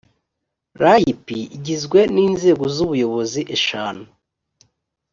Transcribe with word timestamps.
rp 0.81 1.23
igizwe 1.57 1.99
n 2.13 2.15
inzego 2.27 2.63
z 2.75 2.77
ubuyobozi 2.85 3.41
eshanu 3.55 4.03